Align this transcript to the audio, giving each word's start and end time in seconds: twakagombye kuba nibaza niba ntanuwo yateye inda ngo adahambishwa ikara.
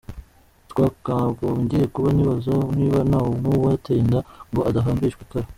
twakagombye 0.71 1.79
kuba 1.93 2.09
nibaza 2.15 2.55
niba 2.77 2.99
ntanuwo 3.09 3.65
yateye 3.73 3.99
inda 4.03 4.19
ngo 4.51 4.61
adahambishwa 4.69 5.21
ikara. 5.25 5.47